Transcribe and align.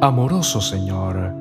Amoroso 0.00 0.60
Señor, 0.60 1.34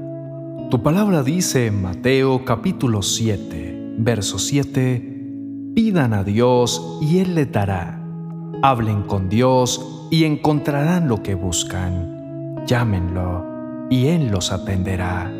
tu 0.71 0.81
palabra 0.81 1.21
dice 1.21 1.67
en 1.67 1.79
Mateo 1.79 2.43
capítulo 2.43 3.03
7, 3.03 3.97
verso 3.99 4.39
7, 4.39 5.73
pidan 5.75 6.11
a 6.15 6.23
Dios 6.23 6.97
y 6.99 7.19
Él 7.19 7.35
les 7.35 7.51
dará. 7.51 8.01
Hablen 8.63 9.03
con 9.03 9.29
Dios 9.29 10.07
y 10.09 10.23
encontrarán 10.23 11.07
lo 11.07 11.21
que 11.21 11.35
buscan. 11.35 12.65
Llámenlo 12.65 13.45
y 13.91 14.07
Él 14.07 14.31
los 14.31 14.51
atenderá. 14.51 15.31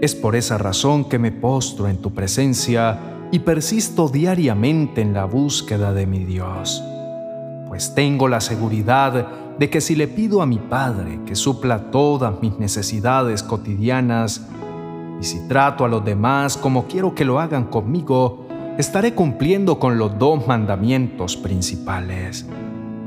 Es 0.00 0.14
por 0.14 0.34
esa 0.34 0.56
razón 0.56 1.10
que 1.10 1.18
me 1.18 1.32
postro 1.32 1.88
en 1.88 1.98
tu 1.98 2.14
presencia 2.14 2.98
y 3.32 3.40
persisto 3.40 4.08
diariamente 4.08 5.02
en 5.02 5.12
la 5.12 5.26
búsqueda 5.26 5.92
de 5.92 6.06
mi 6.06 6.24
Dios, 6.24 6.82
pues 7.68 7.94
tengo 7.94 8.28
la 8.28 8.40
seguridad 8.40 9.45
de 9.58 9.70
que 9.70 9.80
si 9.80 9.94
le 9.94 10.08
pido 10.08 10.42
a 10.42 10.46
mi 10.46 10.58
Padre 10.58 11.20
que 11.26 11.34
supla 11.34 11.90
todas 11.90 12.40
mis 12.42 12.58
necesidades 12.58 13.42
cotidianas, 13.42 14.46
y 15.20 15.24
si 15.24 15.48
trato 15.48 15.84
a 15.84 15.88
los 15.88 16.04
demás 16.04 16.56
como 16.56 16.86
quiero 16.86 17.14
que 17.14 17.24
lo 17.24 17.40
hagan 17.40 17.64
conmigo, 17.64 18.46
estaré 18.78 19.14
cumpliendo 19.14 19.78
con 19.78 19.98
los 19.98 20.18
dos 20.18 20.46
mandamientos 20.46 21.36
principales. 21.36 22.46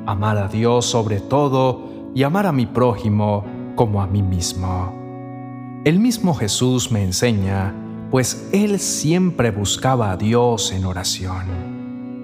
Amar 0.05 0.38
a 0.38 0.48
Dios 0.48 0.85
sobre 0.85 1.20
todo 1.20 1.88
y 2.16 2.23
amar 2.23 2.48
a 2.48 2.52
mi 2.52 2.66
prójimo 2.66 3.45
como 3.75 4.02
a 4.02 4.08
mí 4.08 4.23
mismo. 4.23 4.97
El 5.86 6.00
mismo 6.00 6.34
Jesús 6.34 6.91
me 6.91 7.03
enseña, 7.03 7.73
pues 8.09 8.50
Él 8.52 8.80
siempre 8.80 9.52
buscaba 9.52 10.11
a 10.11 10.17
Dios 10.17 10.72
en 10.72 10.86
oración. 10.86 11.78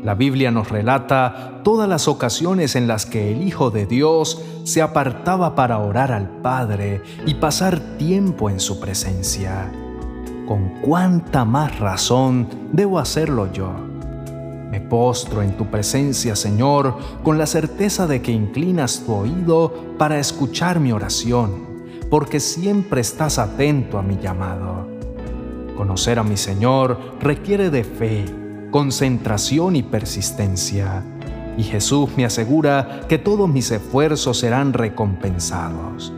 La 0.06 0.14
Biblia 0.14 0.52
nos 0.52 0.70
relata 0.70 1.62
todas 1.64 1.90
las 1.90 2.08
ocasiones 2.08 2.76
en 2.76 2.88
las 2.88 3.08
que 3.08 3.32
el 3.32 3.42
Hijo 3.42 3.72
de 3.72 3.88
Dios 3.88 4.40
se 4.64 4.84
apartaba 4.84 5.56
para 5.56 5.80
orar 5.80 6.12
al 6.12 6.30
Padre 6.30 7.02
y 7.26 7.34
pasar 7.34 7.80
tiempo 7.98 8.52
en 8.52 8.60
su 8.60 8.80
presencia. 8.80 9.72
¿Con 10.48 10.80
cuánta 10.84 11.44
más 11.44 11.80
razón 11.80 12.48
debo 12.72 13.00
hacerlo 13.00 13.52
yo? 13.52 13.74
Me 14.70 14.80
postro 14.80 15.42
en 15.42 15.58
tu 15.58 15.72
presencia, 15.72 16.36
Señor, 16.36 16.96
con 17.24 17.40
la 17.40 17.48
certeza 17.48 18.06
de 18.06 18.22
que 18.22 18.32
inclinas 18.32 19.02
tu 19.08 19.12
oído 19.12 19.74
para 19.98 20.20
escuchar 20.20 20.80
mi 20.80 20.92
oración, 20.92 21.66
porque 22.12 22.40
siempre 22.40 23.02
estás 23.02 23.40
atento 23.40 23.98
a 23.98 24.04
mi 24.04 24.20
llamado. 24.20 24.88
Conocer 25.76 26.20
a 26.20 26.24
mi 26.24 26.38
Señor 26.38 27.00
requiere 27.20 27.72
de 27.72 27.84
fe 27.84 28.45
concentración 28.76 29.78
y 29.78 29.84
persistencia. 29.84 31.02
Y 31.58 31.64
Jesús 31.64 32.10
me 32.18 32.26
asegura 32.26 33.06
que 33.08 33.18
todos 33.18 33.48
mis 33.48 33.72
esfuerzos 33.72 34.40
serán 34.40 34.74
recompensados. 34.74 36.12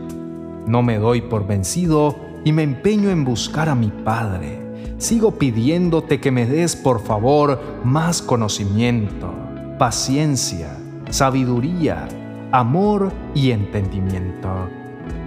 No 0.66 0.82
me 0.82 0.98
doy 0.98 1.20
por 1.20 1.46
vencido 1.46 2.16
y 2.44 2.50
me 2.50 2.64
empeño 2.64 3.10
en 3.10 3.24
buscar 3.24 3.68
a 3.68 3.76
mi 3.76 3.92
Padre. 3.92 4.58
Sigo 4.98 5.38
pidiéndote 5.38 6.18
que 6.18 6.32
me 6.32 6.46
des 6.46 6.74
por 6.74 7.00
favor 7.00 7.60
más 7.84 8.22
conocimiento, 8.22 9.32
paciencia, 9.78 10.76
sabiduría, 11.10 12.08
amor 12.50 13.12
y 13.36 13.52
entendimiento. 13.52 14.68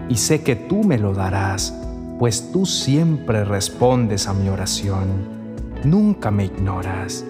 Y 0.10 0.18
sé 0.18 0.44
que 0.44 0.58
tú 0.58 0.84
me 0.84 0.98
lo 0.98 1.14
darás, 1.14 1.74
pues 2.20 2.52
tú 2.52 2.66
siempre 2.66 3.46
respondes 3.46 4.28
a 4.28 4.34
mi 4.34 4.50
oración 4.50 5.41
nunca 5.84 6.32
me 6.32 6.46
ignoras. 6.46 7.26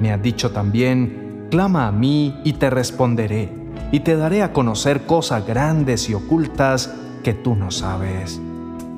Me 0.00 0.12
has 0.12 0.22
dicho 0.22 0.50
también, 0.50 1.46
clama 1.50 1.88
a 1.88 1.92
mí 1.92 2.40
y 2.44 2.54
te 2.54 2.70
responderé, 2.70 3.50
y 3.92 4.00
te 4.00 4.16
daré 4.16 4.42
a 4.42 4.52
conocer 4.52 5.02
cosas 5.02 5.46
grandes 5.46 6.08
y 6.08 6.14
ocultas 6.14 6.94
que 7.22 7.34
tú 7.34 7.54
no 7.54 7.70
sabes. 7.70 8.40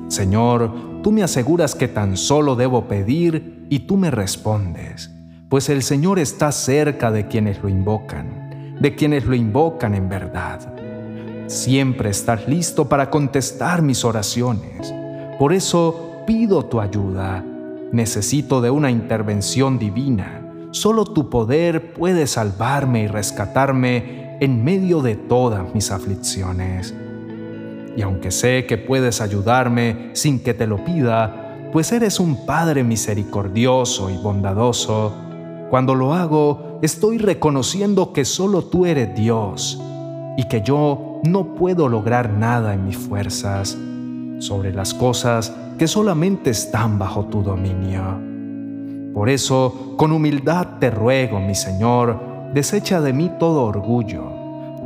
Señor, 0.07 1.01
tú 1.03 1.11
me 1.11 1.23
aseguras 1.23 1.75
que 1.75 1.87
tan 1.87 2.17
solo 2.17 2.55
debo 2.55 2.85
pedir 2.87 3.65
y 3.69 3.79
tú 3.79 3.97
me 3.97 4.11
respondes, 4.11 5.11
pues 5.49 5.69
el 5.69 5.83
Señor 5.83 6.19
está 6.19 6.51
cerca 6.51 7.11
de 7.11 7.27
quienes 7.27 7.61
lo 7.61 7.69
invocan, 7.69 8.77
de 8.79 8.95
quienes 8.95 9.25
lo 9.25 9.35
invocan 9.35 9.95
en 9.95 10.09
verdad. 10.09 10.73
Siempre 11.47 12.09
estás 12.09 12.47
listo 12.47 12.87
para 12.87 13.09
contestar 13.09 13.81
mis 13.81 14.05
oraciones. 14.05 14.93
Por 15.37 15.53
eso 15.53 16.23
pido 16.25 16.65
tu 16.65 16.79
ayuda 16.79 17.43
Necesito 17.91 18.61
de 18.61 18.69
una 18.69 18.89
intervención 18.89 19.77
divina. 19.77 20.41
Solo 20.71 21.03
tu 21.03 21.29
poder 21.29 21.93
puede 21.93 22.25
salvarme 22.25 23.03
y 23.03 23.07
rescatarme 23.07 24.37
en 24.39 24.63
medio 24.63 25.01
de 25.01 25.15
todas 25.15 25.75
mis 25.75 25.91
aflicciones. 25.91 26.95
Y 27.97 28.01
aunque 28.01 28.31
sé 28.31 28.65
que 28.65 28.77
puedes 28.77 29.19
ayudarme 29.19 30.11
sin 30.13 30.41
que 30.41 30.53
te 30.53 30.67
lo 30.67 30.83
pida, 30.85 31.69
pues 31.73 31.91
eres 31.91 32.21
un 32.21 32.45
Padre 32.45 32.85
misericordioso 32.85 34.09
y 34.09 34.15
bondadoso, 34.17 35.13
cuando 35.69 35.93
lo 35.93 36.13
hago 36.13 36.79
estoy 36.81 37.17
reconociendo 37.17 38.13
que 38.13 38.23
solo 38.23 38.63
tú 38.63 38.85
eres 38.85 39.13
Dios 39.15 39.81
y 40.37 40.45
que 40.45 40.61
yo 40.61 41.19
no 41.23 41.55
puedo 41.55 41.89
lograr 41.89 42.29
nada 42.29 42.73
en 42.73 42.85
mis 42.85 42.97
fuerzas 42.97 43.77
sobre 44.41 44.73
las 44.73 44.93
cosas 44.95 45.55
que 45.77 45.87
solamente 45.87 46.49
están 46.49 46.97
bajo 46.97 47.25
tu 47.25 47.43
dominio. 47.43 48.19
Por 49.13 49.29
eso, 49.29 49.93
con 49.97 50.11
humildad 50.11 50.79
te 50.79 50.89
ruego, 50.89 51.39
mi 51.39 51.53
Señor, 51.53 52.51
desecha 52.53 53.01
de 53.01 53.13
mí 53.13 53.31
todo 53.39 53.63
orgullo, 53.63 54.23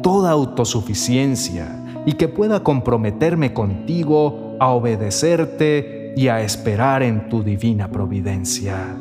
toda 0.03 0.31
autosuficiencia, 0.31 1.81
y 2.05 2.13
que 2.13 2.27
pueda 2.27 2.63
comprometerme 2.63 3.53
contigo 3.53 4.57
a 4.59 4.69
obedecerte 4.69 6.13
y 6.17 6.27
a 6.27 6.41
esperar 6.41 7.01
en 7.01 7.29
tu 7.29 7.41
divina 7.41 7.87
providencia. 7.87 8.95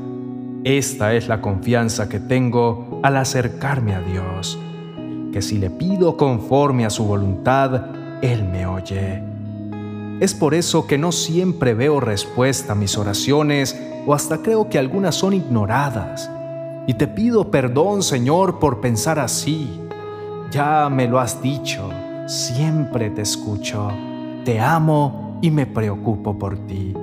Esta 0.63 1.15
es 1.15 1.29
la 1.29 1.41
confianza 1.41 2.09
que 2.09 2.21
tengo 2.21 3.01
al 3.03 3.17
acercarme 3.17 3.95
a 3.95 4.01
Dios, 4.01 4.59
que 5.33 5.43
si 5.43 5.59
le 5.59 5.69
pido 5.69 6.17
conforme 6.17 6.87
a 6.87 6.91
su 6.91 7.05
voluntad, 7.05 7.87
Él 8.23 8.45
me 8.45 8.67
oye 8.67 9.34
es 10.21 10.33
por 10.33 10.55
eso 10.55 10.87
que 10.87 10.97
no 10.97 11.11
siempre 11.11 11.75
veo 11.75 11.99
respuesta 11.99 12.73
a 12.73 12.77
mis 12.77 12.97
oraciones 12.97 13.77
o 14.07 14.15
hasta 14.15 14.39
creo 14.39 14.69
que 14.69 14.79
algunas 14.79 15.17
son 15.17 15.35
ignoradas. 15.35 16.31
Y 16.87 16.95
te 16.95 17.09
pido 17.09 17.51
perdón, 17.51 18.03
Señor, 18.03 18.59
por 18.59 18.81
pensar 18.81 19.19
así. 19.19 19.81
Ya 20.51 20.89
me 20.89 21.09
lo 21.09 21.19
has 21.19 21.43
dicho, 21.43 21.91
siempre 22.27 23.11
te 23.11 23.23
escucho, 23.23 23.89
te 24.45 24.61
amo 24.61 25.39
y 25.43 25.51
me 25.51 25.67
preocupo 25.67 26.39
por 26.39 26.59
ti. 26.67 26.95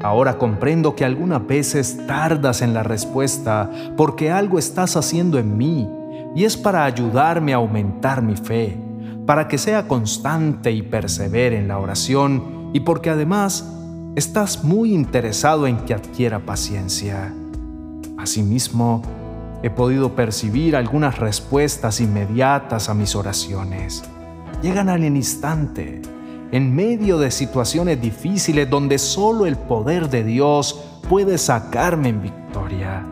Ahora 0.00 0.38
comprendo 0.38 0.94
que 0.94 1.04
algunas 1.04 1.44
veces 1.46 2.06
tardas 2.06 2.62
en 2.62 2.72
la 2.72 2.82
respuesta 2.82 3.70
porque 3.96 4.30
algo 4.30 4.58
estás 4.58 4.96
haciendo 4.96 5.38
en 5.38 5.56
mí 5.56 5.88
y 6.36 6.44
es 6.44 6.56
para 6.56 6.84
ayudarme 6.84 7.52
a 7.52 7.56
aumentar 7.56 8.22
mi 8.22 8.36
fe 8.36 8.78
para 9.26 9.48
que 9.48 9.58
sea 9.58 9.86
constante 9.88 10.72
y 10.72 10.82
persevere 10.82 11.58
en 11.58 11.68
la 11.68 11.78
oración 11.78 12.70
y 12.72 12.80
porque 12.80 13.10
además 13.10 13.68
estás 14.16 14.64
muy 14.64 14.92
interesado 14.92 15.66
en 15.66 15.78
que 15.78 15.94
adquiera 15.94 16.40
paciencia. 16.40 17.32
Asimismo, 18.18 19.02
he 19.62 19.70
podido 19.70 20.14
percibir 20.14 20.76
algunas 20.76 21.18
respuestas 21.18 22.00
inmediatas 22.00 22.88
a 22.88 22.94
mis 22.94 23.14
oraciones. 23.14 24.02
Llegan 24.60 24.88
al 24.88 25.04
instante, 25.04 26.02
en 26.50 26.74
medio 26.74 27.18
de 27.18 27.30
situaciones 27.30 28.00
difíciles 28.00 28.68
donde 28.68 28.98
solo 28.98 29.46
el 29.46 29.56
poder 29.56 30.10
de 30.10 30.24
Dios 30.24 30.84
puede 31.08 31.38
sacarme 31.38 32.10
en 32.10 32.22
victoria. 32.22 33.11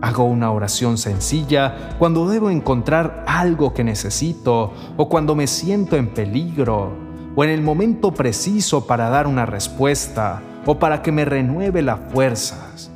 Hago 0.00 0.24
una 0.24 0.50
oración 0.50 0.98
sencilla 0.98 1.96
cuando 1.98 2.28
debo 2.28 2.50
encontrar 2.50 3.24
algo 3.26 3.72
que 3.72 3.84
necesito 3.84 4.72
o 4.96 5.08
cuando 5.08 5.34
me 5.34 5.46
siento 5.46 5.96
en 5.96 6.08
peligro 6.08 6.92
o 7.36 7.44
en 7.44 7.50
el 7.50 7.62
momento 7.62 8.12
preciso 8.12 8.86
para 8.86 9.08
dar 9.08 9.26
una 9.26 9.46
respuesta 9.46 10.42
o 10.66 10.78
para 10.78 11.02
que 11.02 11.12
me 11.12 11.24
renueve 11.24 11.82
las 11.82 12.00
fuerzas. 12.12 12.90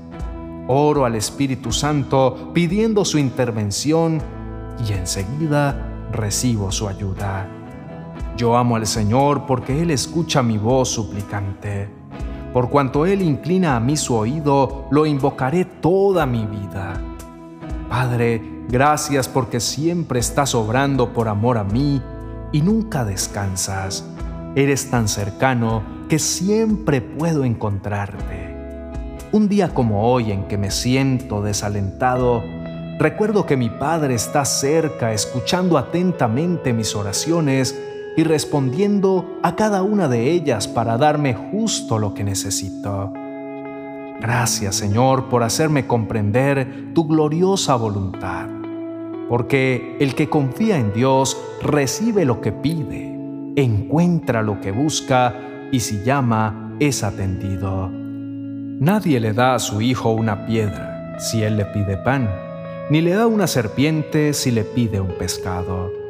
Oro 0.69 1.05
al 1.05 1.15
Espíritu 1.15 1.73
Santo 1.73 2.51
pidiendo 2.53 3.05
su 3.05 3.19
intervención 3.19 4.21
y 4.87 4.93
enseguida 4.93 6.09
recibo 6.13 6.71
su 6.71 6.89
ayuda. 6.89 7.49
Yo 8.37 8.57
amo 8.57 8.77
al 8.77 8.87
Señor 8.87 9.47
porque 9.47 9.83
Él 9.83 9.91
escucha 9.91 10.43
mi 10.43 10.59
voz 10.59 10.91
suplicante. 10.91 11.98
Por 12.59 12.71
cuanto 12.71 13.07
Él 13.07 13.23
inclina 13.23 13.77
a 13.77 13.79
mí 13.79 13.97
su 13.97 14.17
oído, 14.17 14.89
lo 14.91 15.07
invocaré 15.07 15.65
toda 15.65 16.27
mi 16.27 16.45
vida. 16.45 17.01
Padre, 17.89 18.43
gracias 18.69 19.29
porque 19.29 19.61
siempre 19.61 20.19
estás 20.19 20.57
obrando 20.57 21.13
por 21.13 21.29
amor 21.29 21.57
a 21.57 21.63
mí 21.63 22.03
y 22.51 22.61
nunca 22.61 23.05
descansas. 23.05 24.05
Eres 24.57 24.91
tan 24.91 25.07
cercano 25.07 25.85
que 26.09 26.19
siempre 26.19 27.01
puedo 27.01 27.45
encontrarte. 27.45 28.53
Un 29.31 29.49
día 29.49 29.73
como 29.73 30.11
hoy 30.13 30.33
en 30.33 30.49
que 30.49 30.59
me 30.59 30.73
siento 30.73 31.43
desalentado, 31.43 32.43
recuerdo 32.99 33.47
que 33.47 33.57
mi 33.57 33.71
Padre 33.71 34.17
está 34.17 34.45
cerca 34.45 35.13
escuchando 35.13 35.79
atentamente 35.79 36.73
mis 36.73 36.97
oraciones 36.97 37.79
y 38.19 38.25
respondiendo 38.25 39.39
a 39.45 39.55
cada 39.55 39.83
una 39.83 40.09
de 40.09 40.33
ellas 40.33 40.67
para 40.67 40.99
darme 40.99 41.35
justo 41.35 42.01
lo 42.01 42.15
que 42.15 42.25
necesito. 42.25 43.13
Gracias 44.21 44.75
Señor 44.75 45.29
por 45.29 45.45
hacerme 45.45 45.87
comprender 45.87 46.93
tu 46.95 47.07
gloriosa 47.07 47.77
voluntad, 47.77 48.49
porque 49.29 49.97
el 50.01 50.17
que 50.17 50.29
confía 50.29 50.79
en 50.79 50.93
Dios 50.93 51.41
recibe 51.63 52.25
lo 52.25 52.41
que 52.41 52.51
pide, 52.51 53.17
encuentra 53.55 54.43
lo 54.43 54.61
que 54.61 54.73
busca 54.73 55.37
y 55.71 55.79
si 55.79 56.03
llama 56.03 56.75
es 56.81 57.05
atendido. 57.05 57.89
Nadie 57.93 59.21
le 59.21 59.33
da 59.33 59.55
a 59.55 59.61
su 59.61 59.81
hijo 59.81 60.11
una 60.11 60.45
piedra 60.45 61.15
si 61.21 61.45
él 61.45 61.57
le 61.57 61.67
pide 61.67 61.97
pan, 61.97 62.29
ni 62.91 63.01
le 63.01 63.13
da 63.13 63.29
una 63.29 63.47
serpiente 63.47 64.33
si 64.33 64.51
le 64.51 64.65
pide 64.65 65.01
un 65.01 65.17
pescado. 65.19 66.08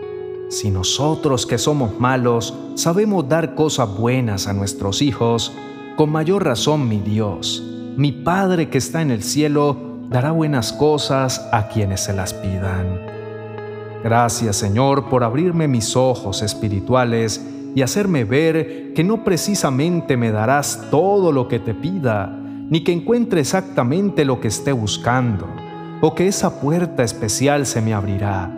Si 0.48 0.70
nosotros 0.70 1.44
que 1.44 1.58
somos 1.58 2.00
malos 2.00 2.54
sabemos 2.74 3.28
dar 3.28 3.54
cosas 3.54 3.94
buenas 3.94 4.46
a 4.46 4.54
nuestros 4.54 5.02
hijos, 5.02 5.52
con 5.94 6.10
mayor 6.10 6.42
razón 6.42 6.88
mi 6.88 7.00
Dios, 7.00 7.62
mi 7.96 8.12
Padre 8.12 8.70
que 8.70 8.78
está 8.78 9.02
en 9.02 9.10
el 9.10 9.22
cielo, 9.22 9.76
dará 10.08 10.30
buenas 10.30 10.72
cosas 10.72 11.46
a 11.52 11.68
quienes 11.68 12.00
se 12.00 12.14
las 12.14 12.32
pidan. 12.32 12.98
Gracias 14.02 14.56
Señor 14.56 15.10
por 15.10 15.22
abrirme 15.22 15.68
mis 15.68 15.96
ojos 15.96 16.40
espirituales 16.40 17.44
y 17.74 17.82
hacerme 17.82 18.24
ver 18.24 18.94
que 18.94 19.04
no 19.04 19.24
precisamente 19.24 20.16
me 20.16 20.30
darás 20.30 20.86
todo 20.90 21.30
lo 21.30 21.46
que 21.46 21.58
te 21.58 21.74
pida, 21.74 22.34
ni 22.70 22.82
que 22.84 22.92
encuentre 22.92 23.42
exactamente 23.42 24.24
lo 24.24 24.40
que 24.40 24.48
esté 24.48 24.72
buscando, 24.72 25.46
o 26.00 26.14
que 26.14 26.26
esa 26.26 26.58
puerta 26.58 27.02
especial 27.02 27.66
se 27.66 27.82
me 27.82 27.92
abrirá 27.92 28.57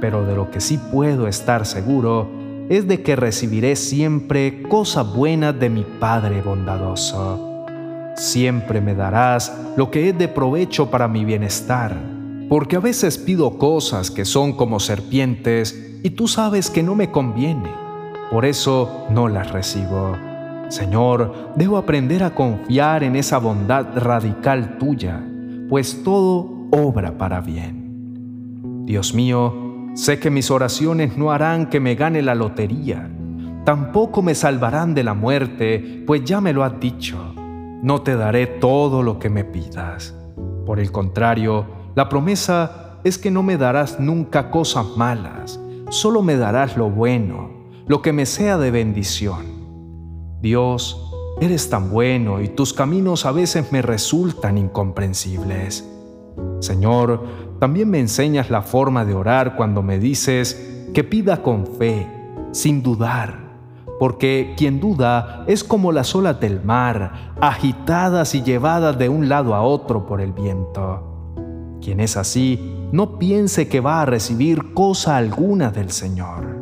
pero 0.00 0.24
de 0.24 0.34
lo 0.34 0.50
que 0.50 0.60
sí 0.60 0.78
puedo 0.90 1.28
estar 1.28 1.66
seguro 1.66 2.28
es 2.68 2.86
de 2.86 3.02
que 3.02 3.16
recibiré 3.16 3.76
siempre 3.76 4.62
cosa 4.62 5.02
buena 5.02 5.52
de 5.52 5.70
mi 5.70 5.84
Padre 5.84 6.42
bondadoso. 6.42 7.64
Siempre 8.16 8.80
me 8.80 8.94
darás 8.94 9.56
lo 9.76 9.90
que 9.90 10.08
es 10.08 10.18
de 10.18 10.28
provecho 10.28 10.90
para 10.90 11.08
mi 11.08 11.24
bienestar, 11.24 11.96
porque 12.48 12.76
a 12.76 12.80
veces 12.80 13.16
pido 13.16 13.58
cosas 13.58 14.10
que 14.10 14.24
son 14.24 14.52
como 14.52 14.80
serpientes 14.80 15.98
y 16.02 16.10
tú 16.10 16.28
sabes 16.28 16.70
que 16.70 16.82
no 16.82 16.94
me 16.94 17.10
conviene, 17.10 17.70
por 18.30 18.44
eso 18.44 19.06
no 19.10 19.28
las 19.28 19.50
recibo. 19.52 20.16
Señor, 20.68 21.52
debo 21.56 21.78
aprender 21.78 22.22
a 22.22 22.34
confiar 22.34 23.02
en 23.02 23.16
esa 23.16 23.38
bondad 23.38 23.86
radical 23.96 24.76
tuya, 24.78 25.22
pues 25.68 26.02
todo 26.02 26.68
obra 26.70 27.16
para 27.16 27.40
bien. 27.40 28.84
Dios 28.84 29.14
mío, 29.14 29.67
Sé 29.94 30.18
que 30.18 30.30
mis 30.30 30.50
oraciones 30.50 31.16
no 31.16 31.32
harán 31.32 31.68
que 31.68 31.80
me 31.80 31.94
gane 31.94 32.22
la 32.22 32.34
lotería, 32.34 33.10
tampoco 33.64 34.22
me 34.22 34.34
salvarán 34.34 34.94
de 34.94 35.04
la 35.04 35.14
muerte, 35.14 36.04
pues 36.06 36.24
ya 36.24 36.40
me 36.40 36.52
lo 36.52 36.64
has 36.64 36.78
dicho, 36.78 37.34
no 37.82 38.02
te 38.02 38.16
daré 38.16 38.46
todo 38.46 39.02
lo 39.02 39.18
que 39.18 39.28
me 39.28 39.44
pidas. 39.44 40.14
Por 40.64 40.80
el 40.80 40.92
contrario, 40.92 41.66
la 41.94 42.08
promesa 42.08 42.98
es 43.04 43.18
que 43.18 43.30
no 43.30 43.42
me 43.42 43.56
darás 43.56 44.00
nunca 44.00 44.50
cosas 44.50 44.86
malas, 44.96 45.60
solo 45.90 46.22
me 46.22 46.36
darás 46.36 46.76
lo 46.76 46.90
bueno, 46.90 47.50
lo 47.86 48.02
que 48.02 48.12
me 48.12 48.26
sea 48.26 48.58
de 48.58 48.70
bendición. 48.70 49.58
Dios, 50.40 51.08
eres 51.40 51.70
tan 51.70 51.90
bueno 51.90 52.40
y 52.40 52.48
tus 52.48 52.72
caminos 52.72 53.24
a 53.26 53.32
veces 53.32 53.72
me 53.72 53.82
resultan 53.82 54.58
incomprensibles. 54.58 55.88
Señor, 56.60 57.24
también 57.58 57.90
me 57.90 57.98
enseñas 57.98 58.50
la 58.50 58.62
forma 58.62 59.04
de 59.04 59.14
orar 59.14 59.56
cuando 59.56 59.82
me 59.82 59.98
dices 59.98 60.86
que 60.94 61.02
pida 61.02 61.42
con 61.42 61.66
fe, 61.66 62.06
sin 62.52 62.82
dudar, 62.82 63.34
porque 63.98 64.54
quien 64.56 64.78
duda 64.78 65.44
es 65.48 65.64
como 65.64 65.90
las 65.90 66.14
olas 66.14 66.40
del 66.40 66.62
mar, 66.62 67.34
agitadas 67.40 68.34
y 68.36 68.42
llevadas 68.42 68.96
de 68.96 69.08
un 69.08 69.28
lado 69.28 69.54
a 69.54 69.62
otro 69.62 70.06
por 70.06 70.20
el 70.20 70.32
viento. 70.32 71.02
Quien 71.82 71.98
es 71.98 72.16
así, 72.16 72.88
no 72.92 73.18
piense 73.18 73.68
que 73.68 73.80
va 73.80 74.02
a 74.02 74.06
recibir 74.06 74.72
cosa 74.72 75.16
alguna 75.16 75.70
del 75.70 75.90
Señor. 75.90 76.58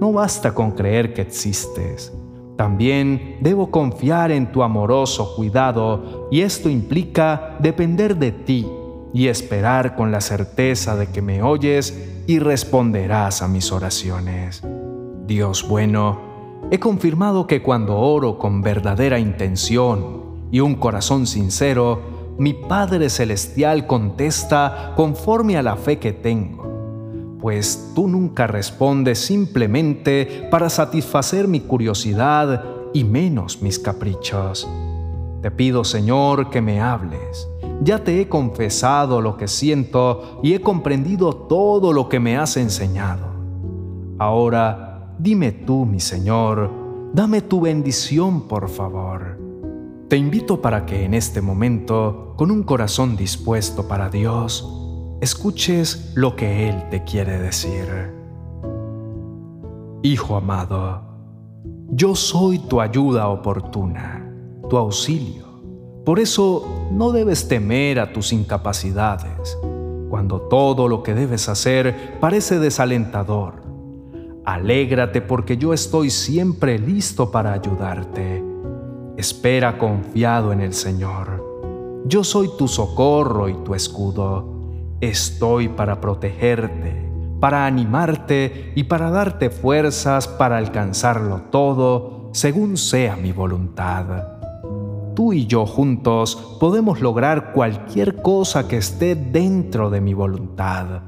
No 0.00 0.12
basta 0.12 0.54
con 0.54 0.72
creer 0.72 1.12
que 1.12 1.22
existes. 1.22 2.12
También 2.56 3.36
debo 3.40 3.70
confiar 3.70 4.30
en 4.30 4.50
tu 4.50 4.62
amoroso 4.62 5.34
cuidado 5.36 6.28
y 6.30 6.40
esto 6.40 6.70
implica 6.70 7.56
depender 7.60 8.16
de 8.16 8.32
ti 8.32 8.66
y 9.14 9.28
esperar 9.28 9.94
con 9.94 10.10
la 10.10 10.20
certeza 10.20 10.96
de 10.96 11.06
que 11.06 11.22
me 11.22 11.40
oyes 11.40 11.96
y 12.26 12.40
responderás 12.40 13.42
a 13.42 13.48
mis 13.48 13.70
oraciones. 13.70 14.62
Dios 15.26 15.66
bueno, 15.68 16.20
he 16.72 16.80
confirmado 16.80 17.46
que 17.46 17.62
cuando 17.62 17.96
oro 17.96 18.38
con 18.38 18.60
verdadera 18.60 19.20
intención 19.20 20.48
y 20.50 20.58
un 20.58 20.74
corazón 20.74 21.28
sincero, 21.28 22.34
mi 22.38 22.54
Padre 22.54 23.08
Celestial 23.08 23.86
contesta 23.86 24.92
conforme 24.96 25.56
a 25.56 25.62
la 25.62 25.76
fe 25.76 26.00
que 26.00 26.12
tengo, 26.12 27.38
pues 27.40 27.92
tú 27.94 28.08
nunca 28.08 28.48
respondes 28.48 29.20
simplemente 29.20 30.48
para 30.50 30.68
satisfacer 30.68 31.46
mi 31.46 31.60
curiosidad 31.60 32.64
y 32.92 33.04
menos 33.04 33.62
mis 33.62 33.78
caprichos. 33.78 34.68
Te 35.40 35.52
pido, 35.52 35.84
Señor, 35.84 36.50
que 36.50 36.60
me 36.60 36.80
hables 36.80 37.46
ya 37.84 38.02
te 38.02 38.20
he 38.20 38.28
confesado 38.28 39.20
lo 39.20 39.36
que 39.36 39.46
siento 39.46 40.40
y 40.42 40.54
he 40.54 40.60
comprendido 40.60 41.34
todo 41.34 41.92
lo 41.92 42.08
que 42.08 42.18
me 42.18 42.36
has 42.36 42.56
enseñado. 42.56 43.26
Ahora, 44.18 45.14
dime 45.18 45.52
tú, 45.52 45.84
mi 45.84 46.00
Señor, 46.00 46.70
dame 47.12 47.42
tu 47.42 47.60
bendición, 47.60 48.48
por 48.48 48.70
favor. 48.70 49.38
Te 50.08 50.16
invito 50.16 50.62
para 50.62 50.86
que 50.86 51.04
en 51.04 51.12
este 51.12 51.42
momento, 51.42 52.34
con 52.36 52.50
un 52.50 52.62
corazón 52.62 53.16
dispuesto 53.16 53.86
para 53.86 54.08
Dios, 54.08 55.18
escuches 55.20 56.12
lo 56.14 56.36
que 56.36 56.68
Él 56.68 56.88
te 56.90 57.04
quiere 57.04 57.38
decir. 57.38 57.86
Hijo 60.02 60.36
amado, 60.36 61.02
yo 61.90 62.14
soy 62.14 62.58
tu 62.60 62.80
ayuda 62.80 63.28
oportuna, 63.28 64.26
tu 64.68 64.76
auxilio 64.76 65.53
por 66.04 66.20
eso 66.20 66.88
no 66.92 67.12
debes 67.12 67.48
temer 67.48 67.98
a 67.98 68.12
tus 68.12 68.32
incapacidades, 68.34 69.56
cuando 70.10 70.42
todo 70.42 70.86
lo 70.86 71.02
que 71.02 71.14
debes 71.14 71.48
hacer 71.48 72.18
parece 72.20 72.58
desalentador. 72.58 73.62
Alégrate 74.44 75.22
porque 75.22 75.56
yo 75.56 75.72
estoy 75.72 76.10
siempre 76.10 76.78
listo 76.78 77.30
para 77.30 77.54
ayudarte. 77.54 78.44
Espera 79.16 79.78
confiado 79.78 80.52
en 80.52 80.60
el 80.60 80.74
Señor. 80.74 82.02
Yo 82.06 82.22
soy 82.22 82.50
tu 82.58 82.68
socorro 82.68 83.48
y 83.48 83.54
tu 83.64 83.74
escudo. 83.74 84.52
Estoy 85.00 85.68
para 85.68 86.02
protegerte, 86.02 87.10
para 87.40 87.64
animarte 87.64 88.72
y 88.74 88.84
para 88.84 89.10
darte 89.10 89.48
fuerzas 89.48 90.28
para 90.28 90.58
alcanzarlo 90.58 91.44
todo 91.50 92.28
según 92.32 92.76
sea 92.76 93.16
mi 93.16 93.32
voluntad 93.32 94.33
tú 95.14 95.32
y 95.32 95.46
yo 95.46 95.66
juntos 95.66 96.56
podemos 96.60 97.00
lograr 97.00 97.52
cualquier 97.52 98.20
cosa 98.22 98.68
que 98.68 98.76
esté 98.76 99.14
dentro 99.14 99.90
de 99.90 100.00
mi 100.00 100.14
voluntad. 100.14 101.02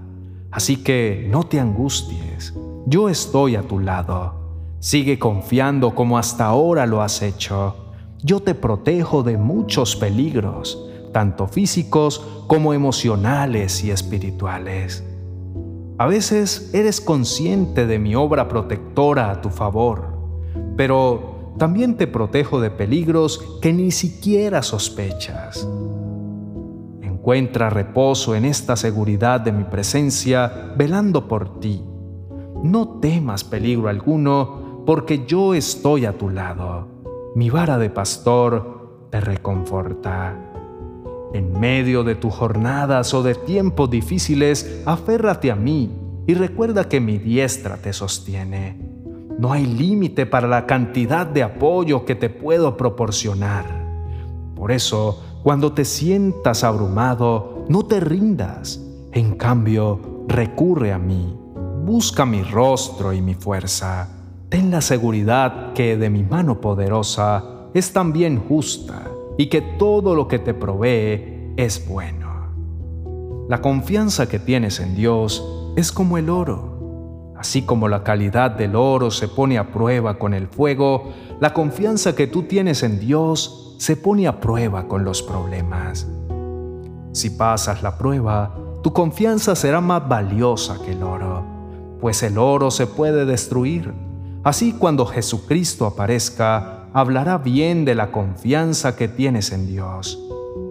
Así 0.50 0.76
que 0.78 1.28
no 1.30 1.44
te 1.44 1.60
angusties, 1.60 2.54
yo 2.86 3.08
estoy 3.08 3.56
a 3.56 3.62
tu 3.62 3.80
lado. 3.80 4.46
Sigue 4.78 5.18
confiando 5.18 5.94
como 5.94 6.18
hasta 6.18 6.46
ahora 6.46 6.86
lo 6.86 7.02
has 7.02 7.22
hecho. 7.22 7.74
Yo 8.22 8.40
te 8.40 8.54
protejo 8.54 9.22
de 9.22 9.36
muchos 9.36 9.96
peligros, 9.96 10.88
tanto 11.12 11.46
físicos 11.46 12.24
como 12.46 12.72
emocionales 12.72 13.82
y 13.84 13.90
espirituales. 13.90 15.04
A 15.98 16.06
veces 16.06 16.70
eres 16.74 17.00
consciente 17.00 17.86
de 17.86 17.98
mi 17.98 18.14
obra 18.14 18.48
protectora 18.48 19.30
a 19.30 19.40
tu 19.40 19.48
favor, 19.48 20.18
pero 20.76 21.35
también 21.58 21.96
te 21.96 22.06
protejo 22.06 22.60
de 22.60 22.70
peligros 22.70 23.58
que 23.62 23.72
ni 23.72 23.90
siquiera 23.90 24.62
sospechas. 24.62 25.66
Encuentra 27.02 27.70
reposo 27.70 28.34
en 28.34 28.44
esta 28.44 28.76
seguridad 28.76 29.40
de 29.40 29.52
mi 29.52 29.64
presencia, 29.64 30.72
velando 30.76 31.26
por 31.26 31.60
ti. 31.60 31.82
No 32.62 33.00
temas 33.00 33.42
peligro 33.42 33.88
alguno, 33.88 34.84
porque 34.86 35.24
yo 35.26 35.54
estoy 35.54 36.04
a 36.04 36.16
tu 36.16 36.30
lado. 36.30 36.88
Mi 37.34 37.50
vara 37.50 37.78
de 37.78 37.90
pastor 37.90 39.08
te 39.10 39.20
reconforta. 39.20 40.36
En 41.34 41.58
medio 41.58 42.04
de 42.04 42.14
tus 42.14 42.32
jornadas 42.34 43.12
o 43.12 43.22
de 43.22 43.34
tiempos 43.34 43.90
difíciles, 43.90 44.82
aférrate 44.86 45.50
a 45.50 45.56
mí 45.56 45.90
y 46.26 46.34
recuerda 46.34 46.88
que 46.88 47.00
mi 47.00 47.18
diestra 47.18 47.76
te 47.76 47.92
sostiene. 47.92 48.95
No 49.38 49.52
hay 49.52 49.66
límite 49.66 50.24
para 50.24 50.48
la 50.48 50.66
cantidad 50.66 51.26
de 51.26 51.42
apoyo 51.42 52.04
que 52.04 52.14
te 52.14 52.30
puedo 52.30 52.76
proporcionar. 52.76 53.66
Por 54.54 54.72
eso, 54.72 55.22
cuando 55.42 55.72
te 55.72 55.84
sientas 55.84 56.64
abrumado, 56.64 57.64
no 57.68 57.84
te 57.84 58.00
rindas. 58.00 58.82
En 59.12 59.36
cambio, 59.36 60.24
recurre 60.28 60.92
a 60.92 60.98
mí. 60.98 61.38
busca 61.84 62.26
mi 62.26 62.42
rostro 62.42 63.12
y 63.12 63.22
mi 63.22 63.34
fuerza. 63.34 64.08
Ten 64.48 64.72
la 64.72 64.80
seguridad 64.80 65.72
que 65.72 65.96
de 65.96 66.10
mi 66.10 66.24
mano 66.24 66.60
poderosa 66.60 67.44
es 67.74 67.92
también 67.92 68.40
justa 68.48 69.04
y 69.38 69.46
que 69.46 69.60
todo 69.60 70.16
lo 70.16 70.26
que 70.26 70.40
te 70.40 70.52
provee 70.52 71.52
es 71.56 71.86
bueno. 71.86 72.26
La 73.48 73.60
confianza 73.60 74.28
que 74.28 74.40
tienes 74.40 74.80
en 74.80 74.96
Dios 74.96 75.44
es 75.76 75.92
como 75.92 76.18
el 76.18 76.28
oro. 76.28 76.75
Así 77.38 77.62
como 77.62 77.88
la 77.88 78.02
calidad 78.02 78.50
del 78.50 78.76
oro 78.76 79.10
se 79.10 79.28
pone 79.28 79.58
a 79.58 79.70
prueba 79.70 80.18
con 80.18 80.32
el 80.32 80.46
fuego, 80.46 81.12
la 81.38 81.52
confianza 81.52 82.14
que 82.14 82.26
tú 82.26 82.44
tienes 82.44 82.82
en 82.82 82.98
Dios 82.98 83.76
se 83.78 83.96
pone 83.96 84.26
a 84.26 84.40
prueba 84.40 84.88
con 84.88 85.04
los 85.04 85.22
problemas. 85.22 86.08
Si 87.12 87.30
pasas 87.30 87.82
la 87.82 87.98
prueba, 87.98 88.54
tu 88.82 88.92
confianza 88.92 89.54
será 89.54 89.80
más 89.80 90.08
valiosa 90.08 90.78
que 90.84 90.92
el 90.92 91.02
oro, 91.02 91.44
pues 92.00 92.22
el 92.22 92.38
oro 92.38 92.70
se 92.70 92.86
puede 92.86 93.26
destruir. 93.26 93.92
Así 94.44 94.72
cuando 94.72 95.06
Jesucristo 95.06 95.86
aparezca, 95.86 96.86
hablará 96.92 97.38
bien 97.38 97.84
de 97.84 97.94
la 97.94 98.12
confianza 98.12 98.96
que 98.96 99.08
tienes 99.08 99.52
en 99.52 99.66
Dios, 99.66 100.18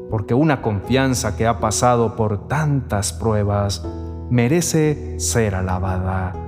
porque 0.09 0.33
una 0.33 0.61
confianza 0.61 1.35
que 1.35 1.45
ha 1.45 1.59
pasado 1.59 2.15
por 2.15 2.47
tantas 2.47 3.13
pruebas 3.13 3.85
merece 4.29 5.19
ser 5.19 5.53
alabada. 5.53 6.44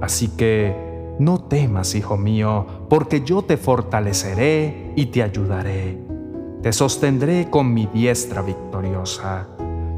Así 0.00 0.28
que 0.28 1.16
no 1.18 1.44
temas, 1.44 1.94
hijo 1.94 2.16
mío, 2.16 2.66
porque 2.88 3.22
yo 3.22 3.42
te 3.42 3.56
fortaleceré 3.56 4.92
y 4.96 5.06
te 5.06 5.22
ayudaré 5.22 6.10
te 6.62 6.74
sostendré 6.74 7.48
con 7.48 7.72
mi 7.72 7.86
diestra 7.86 8.42
victoriosa, 8.42 9.48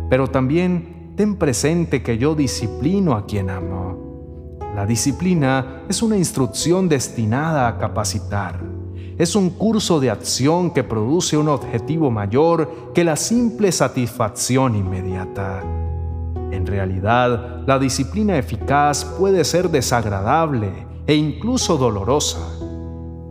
pero 0.08 0.28
también 0.28 1.12
ten 1.16 1.34
presente 1.34 2.04
que 2.04 2.18
yo 2.18 2.36
disciplino 2.36 3.14
a 3.14 3.26
quien 3.26 3.50
amo. 3.50 4.58
La 4.76 4.86
disciplina 4.86 5.82
es 5.88 6.02
una 6.02 6.16
instrucción 6.16 6.88
destinada 6.88 7.66
a 7.66 7.78
capacitar. 7.78 8.60
Es 9.18 9.34
un 9.34 9.50
curso 9.50 9.98
de 9.98 10.10
acción 10.10 10.70
que 10.70 10.84
produce 10.84 11.36
un 11.36 11.48
objetivo 11.48 12.10
mayor 12.12 12.92
que 12.94 13.04
la 13.04 13.16
simple 13.16 13.72
satisfacción 13.72 14.76
inmediata. 14.76 15.81
En 16.52 16.66
realidad, 16.66 17.62
la 17.66 17.78
disciplina 17.78 18.36
eficaz 18.36 19.06
puede 19.18 19.42
ser 19.44 19.70
desagradable 19.70 20.86
e 21.06 21.14
incluso 21.14 21.78
dolorosa. 21.78 22.40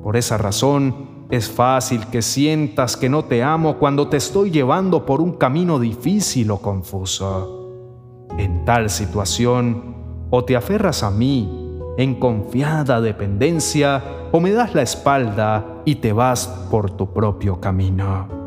Por 0.02 0.18
esa 0.18 0.40
razón, 0.40 1.28
es 1.30 1.48
fácil 1.48 2.08
que 2.08 2.24
sientas 2.24 2.98
que 2.98 3.10
no 3.10 3.24
te 3.24 3.44
amo 3.44 3.78
cuando 3.78 4.10
te 4.10 4.18
estoy 4.18 4.50
llevando 4.50 5.06
por 5.06 5.22
un 5.22 5.34
camino 5.34 5.80
difícil 5.80 6.50
o 6.50 6.58
confuso. 6.58 8.28
En 8.40 8.66
tal 8.66 8.90
situación, 8.90 9.96
o 10.32 10.44
te 10.44 10.56
aferras 10.56 11.04
a 11.04 11.12
mí 11.12 11.70
en 11.98 12.16
confiada 12.16 13.02
dependencia, 13.02 14.04
o 14.32 14.40
me 14.40 14.52
das 14.52 14.74
la 14.74 14.82
espalda 14.82 15.84
y 15.86 15.96
te 15.96 16.12
vas 16.12 16.48
por 16.72 16.90
tu 16.90 17.14
propio 17.14 17.62
camino. 17.62 18.41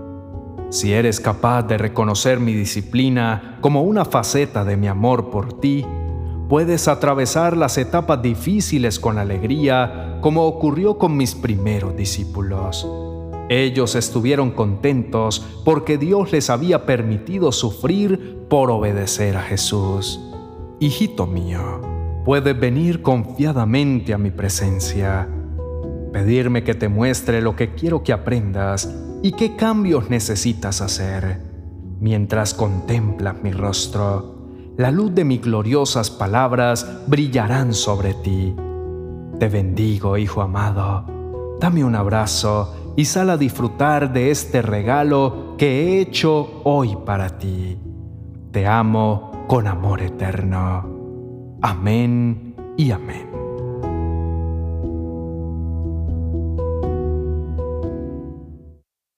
Si 0.74 0.92
eres 0.92 1.20
capaz 1.20 1.62
de 1.62 1.78
reconocer 1.78 2.40
mi 2.40 2.52
disciplina 2.52 3.58
como 3.60 3.82
una 3.82 4.04
faceta 4.04 4.64
de 4.64 4.76
mi 4.76 4.88
amor 4.88 5.30
por 5.30 5.60
ti, 5.60 5.86
puedes 6.48 6.88
atravesar 6.88 7.56
las 7.56 7.78
etapas 7.78 8.20
difíciles 8.20 8.98
con 8.98 9.18
alegría, 9.18 10.18
como 10.20 10.44
ocurrió 10.46 10.98
con 10.98 11.16
mis 11.16 11.36
primeros 11.36 11.94
discípulos. 11.94 12.88
Ellos 13.48 13.94
estuvieron 13.94 14.50
contentos 14.50 15.46
porque 15.64 15.96
Dios 15.96 16.32
les 16.32 16.50
había 16.50 16.86
permitido 16.86 17.52
sufrir 17.52 18.44
por 18.50 18.72
obedecer 18.72 19.36
a 19.36 19.42
Jesús. 19.42 20.18
Hijito 20.80 21.28
mío, 21.28 21.82
puedes 22.24 22.58
venir 22.58 23.00
confiadamente 23.00 24.12
a 24.12 24.18
mi 24.18 24.32
presencia, 24.32 25.28
pedirme 26.12 26.64
que 26.64 26.74
te 26.74 26.88
muestre 26.88 27.40
lo 27.40 27.54
que 27.54 27.74
quiero 27.76 28.02
que 28.02 28.12
aprendas 28.12 28.92
y 29.24 29.32
qué 29.32 29.56
cambios 29.56 30.10
necesitas 30.10 30.82
hacer. 30.82 31.40
Mientras 31.98 32.52
contemplas 32.52 33.42
mi 33.42 33.52
rostro, 33.52 34.34
la 34.76 34.90
luz 34.90 35.14
de 35.14 35.24
mis 35.24 35.40
gloriosas 35.40 36.10
palabras 36.10 36.86
brillarán 37.06 37.72
sobre 37.72 38.12
ti. 38.12 38.54
Te 39.38 39.48
bendigo, 39.48 40.18
Hijo 40.18 40.42
amado. 40.42 41.06
Dame 41.58 41.82
un 41.82 41.94
abrazo 41.94 42.92
y 42.96 43.06
sal 43.06 43.30
a 43.30 43.38
disfrutar 43.38 44.12
de 44.12 44.30
este 44.30 44.60
regalo 44.60 45.54
que 45.56 45.84
he 45.84 46.00
hecho 46.02 46.60
hoy 46.64 46.94
para 47.06 47.38
ti. 47.38 47.78
Te 48.52 48.66
amo 48.66 49.46
con 49.48 49.66
amor 49.66 50.02
eterno. 50.02 51.56
Amén 51.62 52.54
y 52.76 52.90
amén. 52.90 53.33